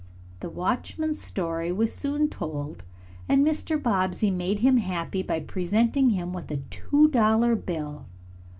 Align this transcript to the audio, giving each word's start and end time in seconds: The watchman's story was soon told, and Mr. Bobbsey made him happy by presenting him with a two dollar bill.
The 0.39 0.49
watchman's 0.49 1.21
story 1.21 1.71
was 1.71 1.93
soon 1.93 2.27
told, 2.27 2.83
and 3.29 3.45
Mr. 3.45 3.79
Bobbsey 3.79 4.31
made 4.31 4.61
him 4.61 4.77
happy 4.77 5.21
by 5.21 5.41
presenting 5.41 6.09
him 6.09 6.33
with 6.33 6.49
a 6.49 6.57
two 6.71 7.07
dollar 7.09 7.55
bill. 7.55 8.07